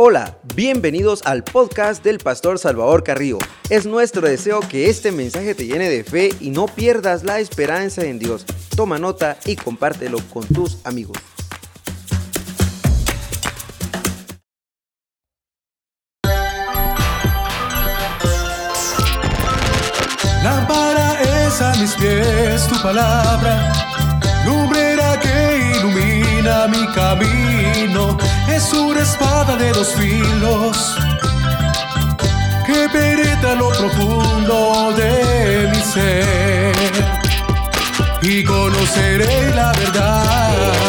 [0.00, 3.38] Hola, bienvenidos al podcast del Pastor Salvador Carrillo.
[3.68, 8.04] Es nuestro deseo que este mensaje te llene de fe y no pierdas la esperanza
[8.04, 8.46] en Dios.
[8.76, 11.18] Toma nota y compártelo con tus amigos.
[20.44, 23.72] Lámpara es a mis pies tu palabra,
[26.94, 28.16] camino.
[28.48, 30.96] Es una espada de dos filos
[32.66, 36.74] que penetra lo profundo de mi ser.
[38.22, 40.87] Y conoceré la verdad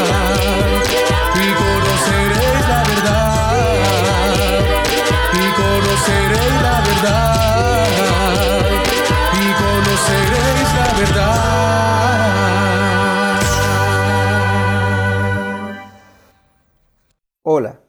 [17.42, 17.80] Hola,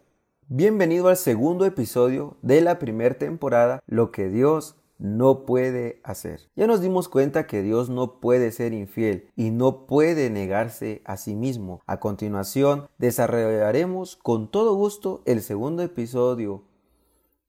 [0.47, 6.43] bienvenido al segundo episodio de la primera temporada Lo que Dios no puede hacer.
[6.55, 11.17] Ya nos dimos cuenta que Dios no puede ser infiel y no puede negarse a
[11.17, 11.83] sí mismo.
[11.89, 16.63] A continuación, desarrollaremos con todo gusto el segundo episodio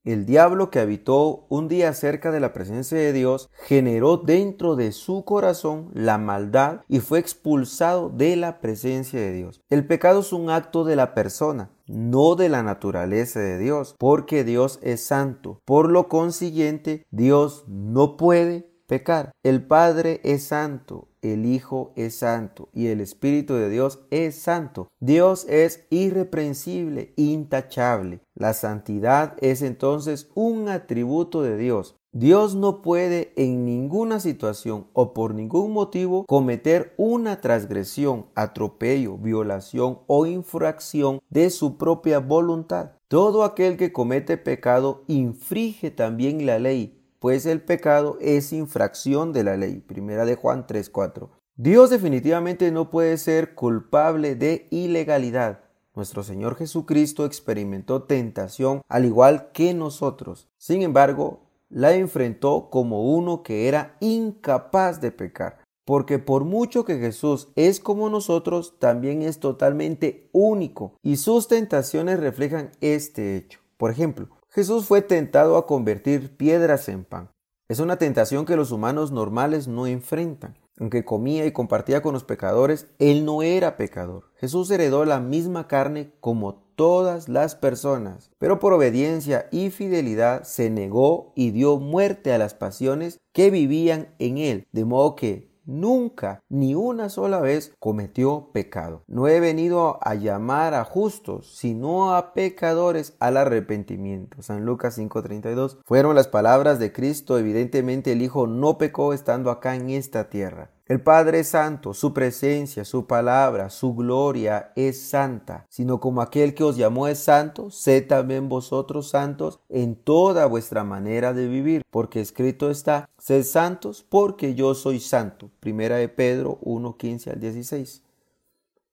[0.04, 4.90] el diablo que habitó un día cerca de la presencia de Dios generó dentro de
[4.90, 9.60] su corazón la maldad y fue expulsado de la presencia de Dios.
[9.70, 14.44] El pecado es un acto de la persona, no de la naturaleza de Dios, porque
[14.44, 15.60] Dios es santo.
[15.64, 19.32] Por lo consiguiente, Dios no puede pecar.
[19.42, 24.88] El Padre es santo, el Hijo es santo y el Espíritu de Dios es santo.
[25.00, 28.20] Dios es irreprensible, intachable.
[28.34, 31.96] La santidad es entonces un atributo de Dios.
[32.12, 40.00] Dios no puede en ninguna situación o por ningún motivo cometer una transgresión, atropello, violación
[40.06, 42.92] o infracción de su propia voluntad.
[43.08, 49.44] Todo aquel que comete pecado infringe también la ley pues el pecado es infracción de
[49.44, 49.78] la ley.
[49.78, 51.30] Primera de Juan 3:4.
[51.54, 55.60] Dios definitivamente no puede ser culpable de ilegalidad.
[55.94, 60.48] Nuestro Señor Jesucristo experimentó tentación al igual que nosotros.
[60.58, 65.58] Sin embargo, la enfrentó como uno que era incapaz de pecar.
[65.84, 72.20] Porque por mucho que Jesús es como nosotros, también es totalmente único y sus tentaciones
[72.20, 73.58] reflejan este hecho.
[73.76, 77.30] Por ejemplo, Jesús fue tentado a convertir piedras en pan.
[77.68, 80.56] Es una tentación que los humanos normales no enfrentan.
[80.82, 84.24] Aunque comía y compartía con los pecadores, él no era pecador.
[84.34, 90.70] Jesús heredó la misma carne como todas las personas, pero por obediencia y fidelidad se
[90.70, 96.42] negó y dio muerte a las pasiones que vivían en él, de modo que nunca,
[96.48, 99.04] ni una sola vez cometió pecado.
[99.06, 104.42] No he venido a llamar a justos, sino a pecadores al arrepentimiento.
[104.42, 107.38] San Lucas 5:32 fueron las palabras de Cristo.
[107.38, 110.70] Evidentemente el Hijo no pecó estando acá en esta tierra.
[110.92, 116.52] El Padre es santo, su presencia, su palabra, su gloria es santa, sino como aquel
[116.52, 121.80] que os llamó es santo, sed también vosotros santos en toda vuestra manera de vivir,
[121.88, 125.48] porque escrito está, sed santos porque yo soy santo.
[125.60, 128.02] Primera de Pedro 1, 15 al 16.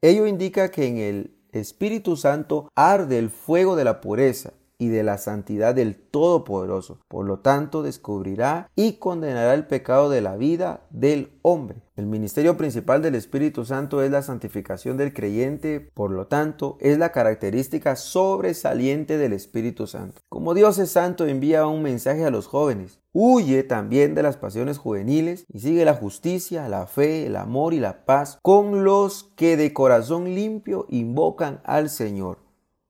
[0.02, 5.04] Ello indica que en el Espíritu Santo arde el fuego de la pureza, y de
[5.04, 7.00] la santidad del Todopoderoso.
[7.10, 11.84] Por lo tanto, descubrirá y condenará el pecado de la vida del hombre.
[11.98, 16.98] El ministerio principal del Espíritu Santo es la santificación del creyente, por lo tanto, es
[16.98, 20.22] la característica sobresaliente del Espíritu Santo.
[20.30, 23.02] Como Dios es santo, envía un mensaje a los jóvenes.
[23.12, 27.82] Huye también de las pasiones juveniles y sigue la justicia, la fe, el amor y
[27.82, 32.38] la paz con los que de corazón limpio invocan al Señor.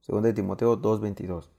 [0.08, 1.50] 2 Timoteo 2:22.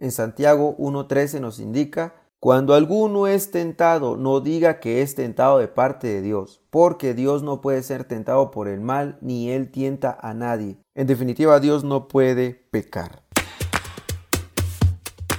[0.00, 5.68] En Santiago 1.13 nos indica, cuando alguno es tentado, no diga que es tentado de
[5.68, 10.16] parte de Dios, porque Dios no puede ser tentado por el mal, ni él tienta
[10.18, 10.78] a nadie.
[10.94, 13.24] En definitiva, Dios no puede pecar.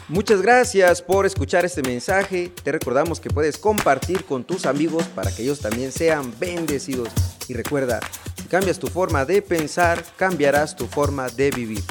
[0.08, 2.54] Muchas gracias por escuchar este mensaje.
[2.64, 7.10] Te recordamos que puedes compartir con tus amigos para que ellos también sean bendecidos.
[7.48, 8.00] Y recuerda,
[8.36, 11.82] si cambias tu forma de pensar, cambiarás tu forma de vivir.